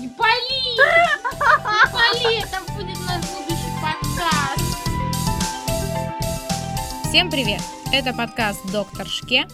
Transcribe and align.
Не 0.00 0.08
пали! 0.08 0.30
Не 0.64 1.92
пали! 1.92 2.38
Это 2.38 2.72
будет 2.72 2.98
наш 3.06 3.22
будущий 3.32 3.70
подкаст! 3.82 4.64
Всем 7.06 7.30
привет! 7.30 7.60
Это 7.92 8.14
подкаст 8.14 8.60
«Доктор 8.72 9.06
Шке», 9.06 9.46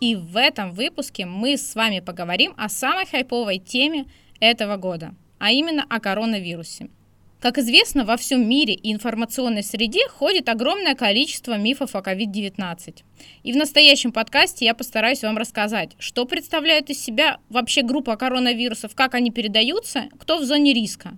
и 0.00 0.16
в 0.16 0.38
этом 0.38 0.72
выпуске 0.72 1.26
мы 1.26 1.58
с 1.58 1.74
вами 1.74 2.00
поговорим 2.00 2.54
о 2.56 2.70
самой 2.70 3.04
хайповой 3.04 3.58
теме 3.58 4.06
этого 4.40 4.78
года, 4.78 5.14
а 5.38 5.50
именно 5.50 5.84
о 5.90 6.00
коронавирусе– 6.00 6.88
как 7.40 7.56
известно, 7.56 8.04
во 8.04 8.18
всем 8.18 8.46
мире 8.46 8.74
и 8.74 8.92
информационной 8.92 9.62
среде 9.62 10.06
ходит 10.08 10.50
огромное 10.50 10.94
количество 10.94 11.56
мифов 11.56 11.96
о 11.96 12.00
COVID-19. 12.00 13.02
И 13.42 13.52
в 13.52 13.56
настоящем 13.56 14.12
подкасте 14.12 14.66
я 14.66 14.74
постараюсь 14.74 15.22
вам 15.22 15.38
рассказать, 15.38 15.92
что 15.98 16.26
представляют 16.26 16.90
из 16.90 17.02
себя 17.02 17.38
вообще 17.48 17.82
группа 17.82 18.16
коронавирусов, 18.16 18.94
как 18.94 19.14
они 19.14 19.30
передаются, 19.30 20.10
кто 20.18 20.38
в 20.38 20.44
зоне 20.44 20.74
риска, 20.74 21.16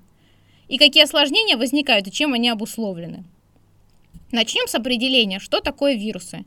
и 0.68 0.78
какие 0.78 1.02
осложнения 1.02 1.56
возникают 1.56 2.06
и 2.06 2.12
чем 2.12 2.34
они 2.34 2.48
обусловлены. 2.48 3.24
Начнем 4.30 4.68
с 4.68 4.74
определения, 4.76 5.40
что 5.40 5.60
такое 5.60 5.94
вирусы. 5.94 6.44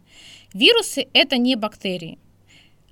Вирусы– 0.53 1.07
это 1.13 1.37
не 1.37 1.55
бактерии. 1.55 2.17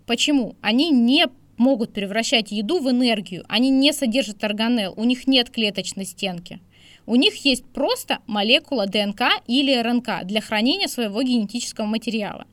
Почему? 0.05 0.57
Они 0.61 0.89
не 0.91 1.27
могут 1.57 1.93
превращать 1.93 2.51
еду 2.51 2.79
в 2.79 2.89
энергию, 2.89 3.45
они 3.47 3.69
не 3.69 3.93
содержат 3.93 4.43
органелл, 4.43 4.93
у 4.95 5.03
них 5.03 5.27
нет 5.27 5.49
клеточной 5.49 6.05
стенки– 6.05 6.59
у 7.05 7.15
них 7.15 7.35
есть 7.45 7.65
просто 7.65 8.19
молекула 8.27 8.85
ДНК 8.87 9.23
или 9.47 9.75
РНК 9.75 10.25
для 10.25 10.41
хранения 10.41 10.87
своего 10.87 11.21
генетического 11.21 11.85
материала. 11.85 12.45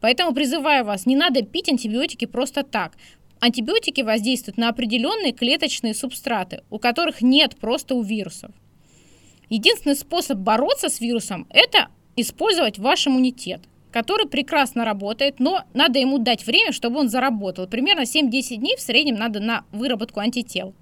Поэтому 0.00 0.32
призываю 0.32 0.84
вас, 0.84 1.06
не 1.06 1.16
надо 1.16 1.42
пить 1.42 1.68
антибиотики 1.68 2.24
просто 2.24 2.62
так. 2.62 2.96
Антибиотики 3.40 4.00
воздействуют 4.00 4.56
на 4.56 4.68
определенные 4.68 5.32
клеточные 5.32 5.94
субстраты, 5.94 6.62
у 6.70 6.78
которых 6.78 7.20
нет 7.20 7.56
просто 7.56 7.94
у 7.94 8.02
вирусов. 8.02 8.50
Единственный 9.50 9.96
способ 9.96 10.38
бороться 10.38 10.88
с 10.88 11.00
вирусом– 11.00 11.46
это 11.50 11.88
использовать 12.16 12.78
ваш 12.78 13.06
иммунитет, 13.06 13.60
который 13.98 14.28
прекрасно 14.28 14.84
работает, 14.84 15.40
но 15.40 15.64
надо 15.74 15.98
ему 15.98 16.18
дать 16.18 16.46
время, 16.46 16.70
чтобы 16.70 17.00
он 17.00 17.08
заработал. 17.08 17.66
Примерно 17.66 18.02
7-10 18.02 18.58
дней 18.58 18.76
в 18.76 18.80
среднем 18.80 19.16
надо 19.16 19.40
на 19.40 19.64
выработку 19.72 20.20
антител. 20.20 20.72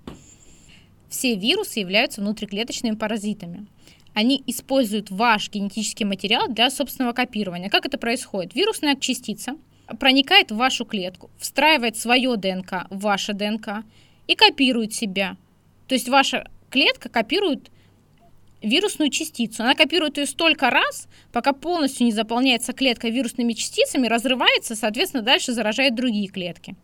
Все 1.08 1.34
вирусы 1.34 1.80
являются 1.80 2.20
внутриклеточными 2.20 2.94
паразитами. 2.94 3.68
Они 4.12 4.42
используют 4.46 5.10
ваш 5.10 5.50
генетический 5.50 6.04
материал 6.04 6.48
для 6.48 6.68
собственного 6.68 7.14
копирования. 7.14 7.70
Как 7.70 7.86
это 7.86 7.96
происходит? 7.96 8.54
Вирусная 8.54 8.96
частица 8.96 9.56
проникает 9.98 10.50
в 10.50 10.56
вашу 10.56 10.84
клетку, 10.84 11.30
встраивает 11.38 11.96
свое 11.96 12.36
ДНК 12.36 12.86
в 12.90 12.98
ваше 12.98 13.32
ДНК 13.32 13.82
и 14.26 14.34
копирует 14.34 14.92
себя. 14.92 15.38
То 15.88 15.94
есть 15.94 16.10
ваша 16.10 16.50
клетка 16.68 17.08
копирует 17.08 17.70
вирусную 18.66 19.10
частицу. 19.10 19.62
Она 19.62 19.74
копирует 19.74 20.18
ее 20.18 20.26
столько 20.26 20.70
раз, 20.70 21.08
пока 21.32 21.52
полностью 21.52 22.06
не 22.06 22.12
заполняется 22.12 22.72
клетка 22.72 23.08
вирусными 23.08 23.52
частицами, 23.52 24.06
разрывается, 24.06 24.74
соответственно, 24.74 25.22
дальше 25.22 25.52
заражает 25.52 25.94
другие 25.94 26.28
клетки. 26.28 26.74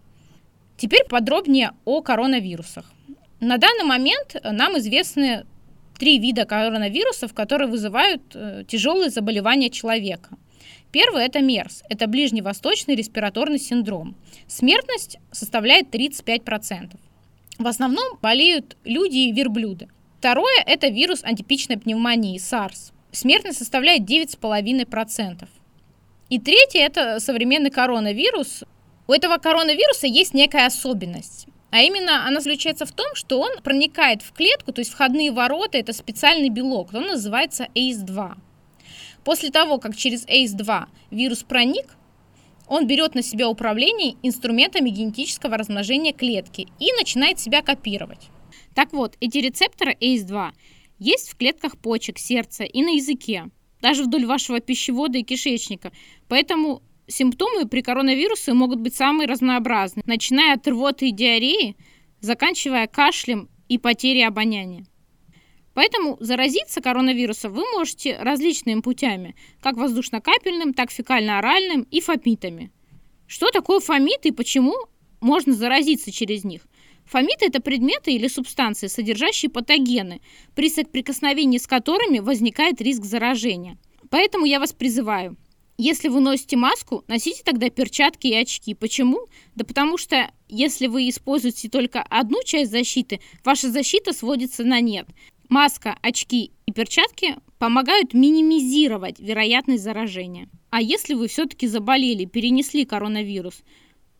Теперь 0.76 1.04
подробнее 1.08 1.72
о 1.84 2.02
коронавирусах. 2.02 2.90
На 3.40 3.58
данный 3.58 3.84
момент 3.84 4.36
нам 4.42 4.78
известны 4.78 5.44
три 5.98 6.18
вида 6.18 6.44
коронавирусов, 6.44 7.34
которые 7.34 7.68
вызывают 7.68 8.22
э, 8.34 8.64
тяжелые 8.66 9.10
заболевания 9.10 9.70
человека. 9.70 10.30
Первый– 10.90 11.24
это 11.26 11.40
МЕРС, 11.40 11.82
это 11.88 12.06
ближневосточный 12.06 12.94
респираторный 12.94 13.58
синдром. 13.58 14.14
Смертность 14.46 15.18
составляет 15.30 15.94
35%. 15.94 16.96
В 17.58 17.66
основном 17.66 18.18
болеют 18.20 18.76
люди 18.84 19.18
и 19.18 19.32
верблюды. 19.32 19.88
Второе– 20.22 20.62
это 20.66 20.86
вирус 20.86 21.24
антипичной 21.24 21.78
пневмонии, 21.78 22.38
SARS. 22.38 22.92
Смертность 23.10 23.58
составляет 23.58 24.02
9,5%. 24.02 25.48
И 26.28 26.38
третье– 26.38 26.78
это 26.80 27.18
современный 27.18 27.70
коронавирус. 27.70 28.62
У 29.08 29.12
этого 29.12 29.38
коронавируса 29.38 30.06
есть 30.06 30.32
некая 30.32 30.66
особенность. 30.66 31.48
А 31.72 31.80
именно 31.80 32.24
она 32.24 32.40
заключается 32.40 32.86
в 32.86 32.92
том, 32.92 33.16
что 33.16 33.40
он 33.40 33.60
проникает 33.64 34.22
в 34.22 34.32
клетку, 34.32 34.70
то 34.70 34.80
есть 34.80 34.92
входные 34.92 35.32
ворота, 35.32 35.76
это 35.78 35.92
специальный 35.92 36.50
белок, 36.50 36.94
он 36.94 37.08
называется 37.08 37.66
ACE2. 37.74 38.36
После 39.24 39.50
того, 39.50 39.78
как 39.78 39.96
через 39.96 40.24
ACE2 40.26 40.84
вирус 41.10 41.42
проник, 41.42 41.96
он 42.68 42.86
берет 42.86 43.16
на 43.16 43.22
себя 43.22 43.48
управление 43.48 44.14
инструментами 44.22 44.88
генетического 44.88 45.56
размножения 45.56 46.12
клетки 46.12 46.68
и 46.78 46.92
начинает 46.92 47.40
себя 47.40 47.60
копировать. 47.60 48.28
Так 48.74 48.92
вот, 48.92 49.16
эти 49.20 49.38
рецепторы 49.38 49.96
ACE2 50.00 50.52
есть 50.98 51.30
в 51.30 51.36
клетках 51.36 51.78
почек, 51.78 52.18
сердца 52.18 52.64
и 52.64 52.82
на 52.82 52.90
языке, 52.90 53.50
даже 53.80 54.04
вдоль 54.04 54.26
вашего 54.26 54.60
пищевода 54.60 55.18
и 55.18 55.22
кишечника. 55.22 55.92
Поэтому 56.28 56.82
Симптомы 57.06 57.66
при 57.66 57.82
коронавирусе 57.82 58.52
могут 58.52 58.80
быть 58.80 58.94
самые 58.94 59.26
разнообразные, 59.26 60.04
начиная 60.06 60.54
от 60.54 60.66
рвоты 60.66 61.08
и 61.08 61.12
диареи, 61.12 61.76
заканчивая 62.20 62.86
кашлем 62.86 63.48
и 63.68 63.76
потерей 63.76 64.26
обоняния. 64.26 64.86
Поэтому 65.74 66.16
заразиться 66.20 66.80
коронавирусом 66.80 67.52
вы 67.52 67.64
можете 67.76 68.16
различными 68.18 68.80
путями, 68.80 69.34
как 69.60 69.76
воздушно-капельным, 69.76 70.74
так 70.74 70.90
фекально-оральным 70.90 71.82
и 71.90 72.00
фомитами. 72.00 72.70
Что 73.26 73.50
такое 73.50 73.80
фомиты 73.80 74.28
и 74.28 74.32
почему 74.32 74.74
можно 75.20 75.54
заразиться 75.54 76.12
через 76.12 76.44
них? 76.44 76.62
Фомиты– 77.06 77.46
это 77.46 77.60
предметы 77.60 78.12
или 78.12 78.28
субстанции, 78.28 78.86
содержащие 78.86 79.50
патогены, 79.50 80.20
при 80.54 80.70
соприкосновении 80.70 81.58
с 81.58 81.66
которыми 81.66 82.20
возникает 82.20 82.80
риск 82.80 83.04
заражения. 83.04 83.78
Поэтому 84.10 84.46
я 84.46 84.60
вас 84.60 84.72
призываю– 84.72 85.36
если 85.78 86.08
вы 86.08 86.20
носите 86.20 86.56
маску, 86.56 87.02
носите 87.08 87.42
тогда 87.44 87.70
перчатки 87.70 88.26
и 88.28 88.34
очки. 88.36 88.74
Почему? 88.74 89.26
Да 89.54 89.64
потому 89.64 89.96
что 89.96 90.30
если 90.48 90.86
вы 90.86 91.08
используете 91.08 91.68
только 91.68 92.02
одну 92.02 92.42
часть 92.44 92.70
защиты, 92.70 93.20
ваша 93.42 93.70
защита 93.70 94.12
сводится 94.12 94.64
на 94.64 94.80
нет. 94.80 95.08
Маска, 95.48 95.98
очки 96.02 96.52
и 96.66 96.72
перчатки 96.72 97.36
помогают 97.58 98.14
минимизировать 98.14 99.18
вероятность 99.18 99.82
заражения. 99.82 100.48
А 100.70 100.80
если 100.80 101.14
вы 101.14 101.28
все-таки 101.28 101.66
заболели, 101.66 102.26
перенесли 102.26 102.84
коронавирус, 102.84 103.62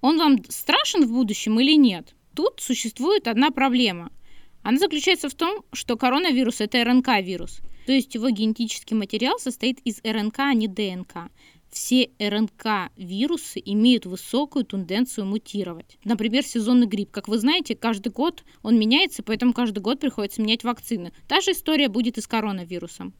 он 0.01 0.19
вам 0.19 0.43
страшен 0.49 1.07
в 1.07 1.13
будущем 1.13 1.61
или 1.61 1.77
нет? 1.77 2.15
Тут 2.35 2.61
существует 2.61 3.29
одна 3.29 3.51
проблема. 3.51 4.11
Она 4.63 4.79
заключается 4.79 5.29
в 5.29 5.35
том, 5.35 5.65
что 5.73 5.97
коронавирус– 5.97 6.57
это 6.61 6.83
РНК-вирус– 6.83 7.61
то 7.87 7.93
есть 7.93 8.15
его 8.15 8.31
генетический 8.31 8.97
материал 8.97 9.39
состоит 9.39 9.81
из 9.81 10.01
РНК, 10.05 10.39
а 10.41 10.55
не 10.55 10.69
ДНК. 10.69 11.31
Все 11.71 12.11
РНК-вирусы 12.19 13.61
имеют 13.65 14.05
высокую 14.05 14.65
тенденцию 14.65 15.27
мутировать. 15.27 15.99
Например, 16.05 16.45
сезонный 16.45 16.87
грипп. 16.87 17.11
Как 17.11 17.29
вы 17.29 17.39
знаете, 17.39 17.75
каждый 17.75 18.13
год 18.13 18.45
он 18.63 18.79
меняется, 18.79 19.23
поэтому 19.23 19.55
каждый 19.55 19.81
год 19.81 19.99
приходится 19.99 20.43
менять 20.43 20.65
вакцины. 20.65 21.13
Та 21.27 21.41
же 21.41 21.53
история 21.53 21.89
будет 21.89 22.19
и 22.19 22.21
с 22.21 22.27
коронавирусом. 22.27 23.15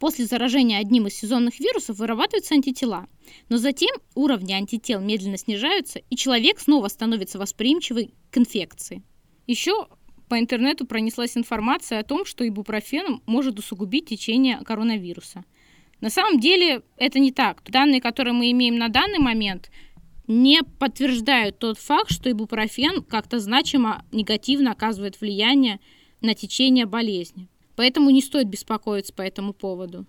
После 0.00 0.24
заражения 0.24 0.78
одним 0.78 1.06
из 1.08 1.14
сезонных 1.14 1.60
вирусов 1.60 1.98
вырабатываются 1.98 2.54
антитела, 2.54 3.06
но 3.50 3.58
затем 3.58 3.94
уровни 4.14 4.54
антител 4.54 4.98
медленно 4.98 5.36
снижаются, 5.36 6.00
и 6.08 6.16
человек 6.16 6.58
снова 6.58 6.88
становится 6.88 7.38
восприимчивый 7.38 8.14
к 8.30 8.38
инфекции. 8.38 9.02
Еще 9.46 9.88
по 10.30 10.38
интернету 10.38 10.86
пронеслась 10.86 11.36
информация 11.36 11.98
о 11.98 12.02
том, 12.02 12.24
что 12.24 12.48
ибупрофен 12.48 13.20
может 13.26 13.58
усугубить 13.58 14.06
течение 14.06 14.56
коронавируса. 14.64 15.44
На 16.00 16.08
самом 16.08 16.40
деле 16.40 16.80
это 16.96 17.18
не 17.18 17.30
так. 17.30 17.62
Данные, 17.68 18.00
которые 18.00 18.32
мы 18.32 18.50
имеем 18.52 18.78
на 18.78 18.88
данный 18.88 19.18
момент, 19.18 19.70
не 20.26 20.62
подтверждают 20.78 21.58
тот 21.58 21.78
факт, 21.78 22.10
что 22.10 22.30
ибупрофен 22.30 23.02
как-то 23.02 23.38
значимо 23.38 24.02
негативно 24.12 24.72
оказывает 24.72 25.20
влияние 25.20 25.78
на 26.22 26.34
течение 26.34 26.86
болезни. 26.86 27.48
Поэтому 27.80 28.10
не 28.10 28.20
стоит 28.20 28.46
беспокоиться 28.46 29.14
по 29.14 29.22
этому 29.22 29.54
поводу. 29.54 30.04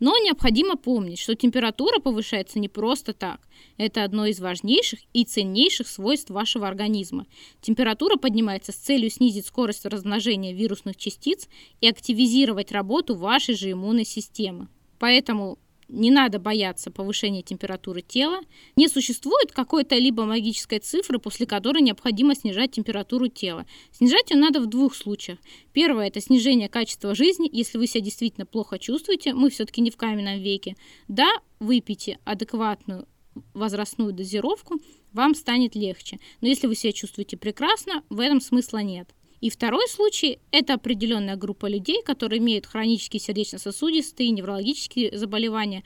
Но 0.00 0.18
необходимо 0.18 0.74
помнить, 0.74 1.20
что 1.20 1.36
температура 1.36 2.00
повышается 2.00 2.58
не 2.58 2.68
просто 2.68 3.12
так. 3.12 3.46
Это 3.76 4.02
одно 4.02 4.26
из 4.26 4.40
важнейших 4.40 4.98
и 5.12 5.22
ценнейших 5.22 5.86
свойств 5.86 6.30
вашего 6.30 6.66
организма. 6.66 7.26
Температура 7.60 8.16
поднимается 8.16 8.72
с 8.72 8.74
целью 8.74 9.08
снизить 9.08 9.46
скорость 9.46 9.86
размножения 9.86 10.52
вирусных 10.52 10.96
частиц 10.96 11.48
и 11.80 11.86
активизировать 11.86 12.72
работу 12.72 13.14
вашей 13.14 13.54
же 13.54 13.70
иммунной 13.70 14.04
системы. 14.04 14.66
Поэтому 14.98 15.60
не 15.90 16.10
надо 16.10 16.38
бояться 16.38 16.90
повышения 16.90 17.42
температуры 17.42 18.00
тела. 18.02 18.40
Не 18.76 18.88
существует 18.88 19.52
какой-то 19.52 19.96
либо 19.96 20.24
магической 20.24 20.78
цифры, 20.78 21.18
после 21.18 21.46
которой 21.46 21.82
необходимо 21.82 22.34
снижать 22.34 22.72
температуру 22.72 23.28
тела. 23.28 23.66
Снижать 23.92 24.30
ее 24.30 24.36
надо 24.36 24.60
в 24.60 24.66
двух 24.66 24.94
случаях. 24.94 25.38
Первое– 25.72 26.06
это 26.08 26.20
снижение 26.20 26.68
качества 26.68 27.14
жизни. 27.14 27.48
Если 27.52 27.76
вы 27.76 27.86
себя 27.86 28.02
действительно 28.02 28.46
плохо 28.46 28.78
чувствуете, 28.78 29.34
мы 29.34 29.50
все-таки 29.50 29.80
не 29.80 29.90
в 29.90 29.96
каменном 29.96 30.40
веке. 30.40 30.76
Да, 31.08 31.30
выпейте 31.58 32.18
адекватную 32.24 33.06
возрастную 33.54 34.12
дозировку, 34.12 34.80
вам 35.12 35.34
станет 35.34 35.74
легче. 35.74 36.18
Но 36.40 36.48
если 36.48 36.66
вы 36.66 36.74
себя 36.74 36.92
чувствуете 36.92 37.36
прекрасно, 37.36 38.02
в 38.10 38.20
этом 38.20 38.40
смысла 38.40 38.78
нет. 38.78 39.14
И 39.40 39.48
второй 39.48 39.88
случай– 39.88 40.38
это 40.50 40.74
определенная 40.74 41.36
группа 41.36 41.66
людей, 41.66 42.02
которые 42.02 42.38
имеют 42.38 42.66
хронические 42.66 43.20
сердечно-сосудистые 43.20 44.30
неврологические 44.30 45.16
заболевания, 45.16 45.82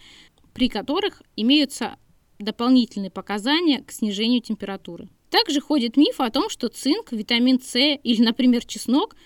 при 0.53 0.69
которых 0.69 1.23
имеются 1.37 1.97
дополнительные 2.39 3.11
показания 3.11 3.83
к 3.83 3.93
снижению 3.93 4.41
температуры. 4.41 5.09
Также 5.31 5.61
ходит 5.61 5.97
миф 5.97 6.21
о 6.21 6.31
том, 6.31 6.49
что 6.51 6.69
цинк, 6.69 7.13
витамин 7.13 7.61
С 7.61 7.77
или, 7.77 8.23
например, 8.23 8.65
чеснок 8.65 9.17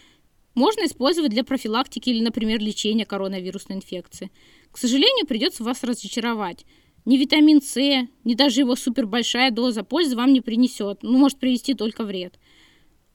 можно 0.55 0.85
использовать 0.87 1.31
для 1.31 1.45
профилактики 1.45 2.11
или, 2.11 2.23
например, 2.23 2.61
лечения 2.61 3.07
коронавирусной 3.07 3.79
инфекции. 3.79 4.31
К 4.71 4.79
сожалению, 4.79 5.27
придется 5.27 5.65
вас 5.65 5.83
разочаровать. 5.83 6.67
Ни 7.05 7.17
витамин 7.17 7.63
С, 7.63 7.77
ни 8.25 8.35
даже 8.35 8.61
его 8.61 8.77
супербольшая 8.77 9.51
доза 9.51 9.85
пользы 9.85 10.17
вам 10.17 10.33
не 10.33 10.41
принесет, 10.41 11.03
ну, 11.03 11.17
может 11.17 11.39
привести 11.39 11.75
только 11.75 12.05
вред. 12.05 12.39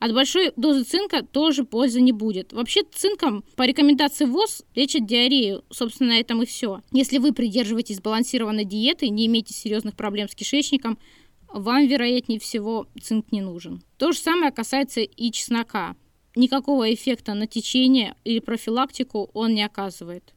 От 0.03 0.13
большой 0.13 0.51
дозы 0.57 0.83
цинка 0.83 1.23
тоже 1.23 1.63
пользы 1.63 2.01
не 2.01 2.11
будет. 2.11 2.51
Вообще 2.51 2.81
цинком 2.93 3.45
по 3.55 3.63
рекомендации 3.63 4.25
ВОЗ 4.25 4.63
лечат 4.75 5.05
диарею. 5.05 5.63
Собственно, 5.69 6.09
на 6.09 6.19
этом 6.19 6.43
и 6.43 6.45
все. 6.45 6.81
Если 6.91 7.19
вы 7.19 7.31
придерживаетесь 7.31 7.99
сбалансированной 7.99 8.65
диеты 8.65 9.05
и 9.05 9.09
не 9.09 9.27
имеете 9.27 9.53
серьезных 9.53 9.95
проблем 9.95 10.27
с 10.27 10.35
кишечником, 10.35 10.99
вам, 11.47 11.87
вероятнее 11.87 12.37
всего, 12.41 12.85
цинк 13.01 13.31
не 13.31 13.39
нужен. 13.39 13.81
То 13.97 14.11
же 14.11 14.17
самое 14.17 14.51
касается 14.51 14.99
и 14.99 15.31
чеснока. 15.31 15.95
Никакого 16.35 16.93
эффекта 16.93 17.33
на 17.33 17.47
течение 17.47 18.17
или 18.25 18.39
профилактику 18.39 19.31
он 19.33 19.53
не 19.53 19.63
оказывает. 19.63 20.33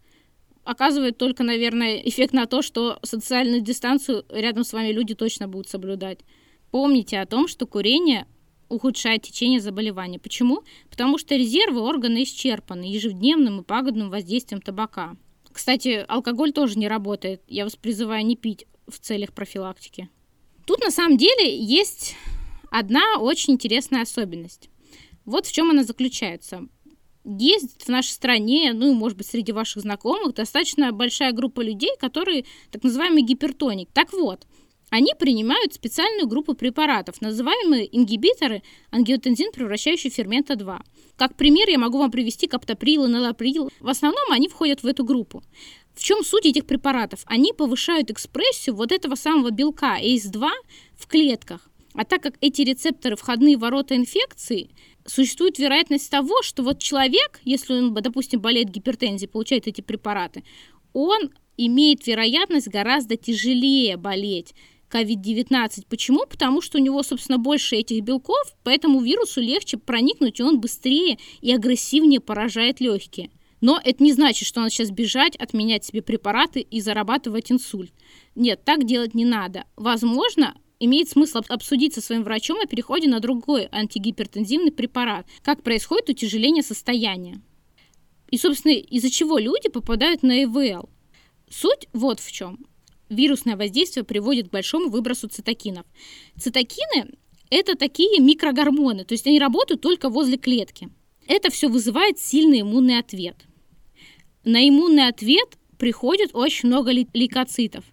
Оказывает 0.62 1.18
только, 1.18 1.42
наверное, 1.42 1.96
эффект 2.04 2.34
на 2.34 2.46
то, 2.46 2.62
что 2.62 3.00
социальную 3.02 3.62
дистанцию 3.62 4.26
рядом 4.28 4.62
с 4.62 4.72
вами 4.72 4.92
люди 4.92 5.16
точно 5.16 5.48
будут 5.48 5.68
соблюдать. 5.68 6.20
Помните 6.70 7.18
о 7.18 7.26
том, 7.26 7.48
что 7.48 7.66
курение 7.66 8.28
ухудшает 8.68 9.22
течение 9.22 9.60
заболевания. 9.60 10.18
Почему? 10.18 10.62
Потому 10.90 11.18
что 11.18 11.36
резервы 11.36 11.80
органа 11.80 12.22
исчерпаны 12.22 12.84
ежедневным 12.84 13.60
и 13.60 13.64
пагубным 13.64 14.10
воздействием 14.10 14.60
табака. 14.60 15.16
Кстати, 15.52 16.04
алкоголь 16.08 16.52
тоже 16.52 16.78
не 16.78 16.88
работает. 16.88 17.42
Я 17.48 17.64
вас 17.64 17.76
призываю 17.76 18.26
не 18.26 18.36
пить 18.36 18.66
в 18.86 18.98
целях 18.98 19.32
профилактики. 19.32 20.08
Тут 20.66 20.80
на 20.80 20.90
самом 20.90 21.16
деле 21.16 21.56
есть 21.58 22.14
одна 22.70 23.18
очень 23.18 23.54
интересная 23.54 24.02
особенность. 24.02 24.68
Вот 25.24 25.46
в 25.46 25.52
чем 25.52 25.70
она 25.70 25.84
заключается. 25.84 26.68
Есть 27.24 27.82
в 27.82 27.88
нашей 27.88 28.10
стране, 28.10 28.72
ну 28.72 28.92
и, 28.92 28.94
может 28.94 29.18
быть, 29.18 29.26
среди 29.26 29.50
ваших 29.50 29.82
знакомых, 29.82 30.34
достаточно 30.34 30.92
большая 30.92 31.32
группа 31.32 31.60
людей, 31.60 31.90
которые 31.98 32.44
так 32.70 32.84
называемый 32.84 33.22
гипертоник. 33.22 33.88
Так 33.92 34.12
вот, 34.12 34.46
они 34.90 35.12
принимают 35.18 35.74
специальную 35.74 36.28
группу 36.28 36.54
препаратов, 36.54 37.20
называемые 37.20 37.88
ингибиторы 37.96 38.62
ангиотензин, 38.90 39.50
превращающие 39.52 40.10
фермента 40.10 40.54
2. 40.54 40.80
Как 41.16 41.34
пример 41.36 41.68
я 41.68 41.78
могу 41.78 41.98
вам 41.98 42.10
привести 42.10 42.46
каптоприл 42.46 43.04
и 43.04 43.08
налаприл. 43.08 43.70
В 43.80 43.88
основном 43.88 44.30
они 44.30 44.48
входят 44.48 44.82
в 44.82 44.86
эту 44.86 45.04
группу. 45.04 45.42
В 45.94 46.02
чем 46.02 46.22
суть 46.24 46.46
этих 46.46 46.66
препаратов? 46.66 47.22
Они 47.26 47.52
повышают 47.52 48.10
экспрессию 48.10 48.76
вот 48.76 48.92
этого 48.92 49.16
самого 49.16 49.50
белка 49.50 49.98
ACE2 50.00 50.48
в 50.96 51.06
клетках. 51.06 51.68
А 51.94 52.04
так 52.04 52.22
как 52.22 52.34
эти 52.40 52.62
рецепторы 52.62 53.16
входные 53.16 53.56
ворота 53.56 53.96
инфекции, 53.96 54.70
существует 55.06 55.58
вероятность 55.58 56.10
того, 56.10 56.42
что 56.42 56.62
вот 56.62 56.78
человек, 56.78 57.40
если 57.44 57.72
он, 57.72 57.94
допустим, 57.94 58.40
болеет 58.40 58.68
гипертензией, 58.68 59.30
получает 59.30 59.66
эти 59.66 59.80
препараты, 59.80 60.44
он 60.92 61.30
имеет 61.56 62.06
вероятность 62.06 62.68
гораздо 62.68 63.16
тяжелее 63.16 63.96
болеть 63.96 64.54
COVID-19. 64.90 65.86
Почему? 65.88 66.26
Потому 66.26 66.60
что 66.60 66.78
у 66.78 66.80
него, 66.80 67.02
собственно, 67.02 67.38
больше 67.38 67.76
этих 67.76 68.02
белков, 68.02 68.54
поэтому 68.62 69.00
вирусу 69.00 69.40
легче 69.40 69.76
проникнуть, 69.76 70.40
и 70.40 70.42
он 70.42 70.60
быстрее 70.60 71.18
и 71.40 71.52
агрессивнее 71.52 72.20
поражает 72.20 72.80
легкие. 72.80 73.30
Но 73.60 73.80
это 73.82 74.02
не 74.02 74.12
значит, 74.12 74.46
что 74.46 74.60
надо 74.60 74.70
сейчас 74.70 74.90
бежать, 74.90 75.36
отменять 75.36 75.84
себе 75.84 76.02
препараты 76.02 76.60
и 76.60 76.80
зарабатывать 76.80 77.50
инсульт. 77.50 77.92
Нет, 78.34 78.64
так 78.64 78.84
делать 78.84 79.14
не 79.14 79.24
надо. 79.24 79.64
Возможно, 79.76 80.54
имеет 80.78 81.08
смысл 81.08 81.40
обсудить 81.48 81.94
со 81.94 82.00
своим 82.00 82.22
врачом 82.22 82.60
о 82.60 82.66
переходе 82.66 83.08
на 83.08 83.20
другой 83.20 83.68
антигипертензивный 83.72 84.72
препарат, 84.72 85.26
как 85.42 85.62
происходит 85.62 86.10
утяжеление 86.10 86.62
состояния. 86.62 87.40
И, 88.30 88.38
собственно, 88.38 88.72
из-за 88.72 89.10
чего 89.10 89.38
люди 89.38 89.68
попадают 89.68 90.22
на 90.22 90.44
ИВЛ. 90.44 90.88
Суть 91.48 91.88
вот 91.92 92.20
в 92.20 92.30
чем. 92.30 92.66
Вирусное 93.08 93.56
воздействие 93.56 94.04
приводит 94.04 94.48
к 94.48 94.52
большому 94.52 94.88
выбросу 94.90 95.28
цитокинов. 95.28 95.86
Цитокины– 96.38 97.12
это 97.50 97.76
такие 97.76 98.20
микрогормоны, 98.20 99.04
то 99.04 99.14
есть 99.14 99.26
они 99.26 99.38
работают 99.38 99.80
только 99.80 100.08
возле 100.08 100.36
клетки. 100.36 100.88
Это 101.28 101.50
все 101.50 101.68
вызывает 101.68 102.18
сильный 102.18 102.62
иммунный 102.62 102.98
ответ. 102.98 103.36
На 104.44 104.68
иммунный 104.68 105.08
ответ 105.08 105.56
приходит 105.78 106.30
очень 106.34 106.68
много 106.68 106.90
лейкоцитов. 106.90 107.84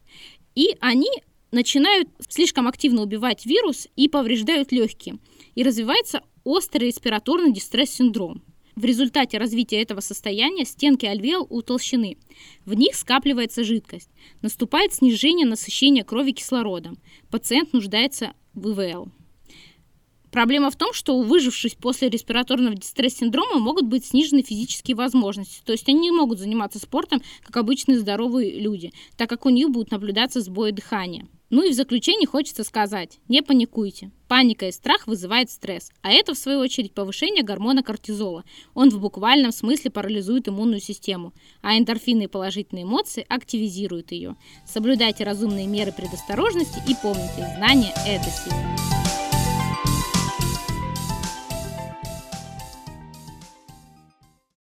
И 0.56 0.76
они 0.80 1.10
начинают 1.52 2.10
слишком 2.30 2.68
активно 2.68 3.02
убивать 3.02 3.46
вирус 3.46 3.88
и 3.96 4.08
повреждают 4.08 4.72
легкие. 4.72 5.18
И 5.56 5.64
развивается 5.64 6.24
острый 6.44 6.88
респираторный 6.88 7.54
дистресс-синдром. 7.54 8.44
В 8.76 8.86
результате 8.86 9.38
развития 9.38 9.82
этого 9.82 10.00
состояния 10.00 10.66
стенки 10.66 11.06
альвеол 11.06 11.46
утолщены. 11.50 12.18
В 12.66 12.74
них 12.74 12.96
скапливается 12.96 13.64
жидкость. 13.64 14.10
Наступает 14.42 14.94
снижение 14.94 15.46
насыщения 15.46 16.04
крови 16.04 16.32
кислородом. 16.32 16.98
Пациент 17.30 17.74
нуждается 17.74 18.34
в 18.54 18.72
ИВЛ. 18.72 19.10
Проблема 20.32 20.72
в 20.72 20.76
том, 20.76 20.94
что 20.94 21.16
у 21.16 21.22
выживших 21.22 21.78
после 21.78 22.10
респираторного 22.10 22.74
дистресс-синдрома 22.74 23.60
могут 23.60 23.86
быть 23.86 24.04
снижены 24.04 24.42
физические 24.42 24.96
возможности. 24.96 25.62
То 25.64 25.74
есть 25.74 25.88
они 25.88 26.00
не 26.00 26.12
могут 26.12 26.40
заниматься 26.40 26.80
спортом, 26.80 27.22
как 27.44 27.56
обычные 27.58 28.00
здоровые 28.00 28.60
люди, 28.60 28.92
так 29.16 29.30
как 29.30 29.46
у 29.46 29.50
них 29.50 29.70
будут 29.70 29.92
наблюдаться 29.92 30.42
сбои 30.42 30.72
дыхания. 30.72 31.28
Ну 31.56 31.62
и 31.62 31.70
в 31.70 31.76
заключение 31.76 32.26
хочется 32.26 32.64
сказать, 32.64 33.20
не 33.28 33.44
паникуйте. 33.44 34.10
Паника 34.28 34.68
и 34.68 34.72
страх 34.72 35.06
вызывает 35.06 35.52
стресс, 35.52 35.92
а 36.02 36.10
это 36.10 36.34
в 36.34 36.38
свою 36.40 36.58
очередь 36.58 36.96
повышение 36.96 37.44
гормона 37.44 37.84
кортизола. 37.84 38.44
Он 38.74 38.90
в 38.90 39.00
буквальном 39.00 39.52
смысле 39.52 39.92
парализует 39.92 40.48
иммунную 40.48 40.80
систему, 40.80 41.32
а 41.62 41.78
эндорфины 41.78 42.24
и 42.24 42.28
положительные 42.28 42.86
эмоции 42.86 43.24
активизируют 43.30 44.12
ее. 44.14 44.36
Соблюдайте 44.66 45.26
разумные 45.26 45.68
меры 45.68 45.92
предосторожности 45.92 46.82
и 46.90 46.96
помните, 47.00 47.54
знание– 47.60 47.94
это 48.08 48.26
сила. 48.32 48.93